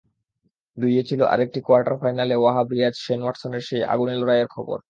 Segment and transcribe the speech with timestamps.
[0.77, 4.79] দুইয়ে ছিল আরেকটি কোয়ার্টার ফাইনালে ওয়াহাব রিয়াজ-শেন ওয়াটসনের সেই আগুনে লড়াইয়ের খবর।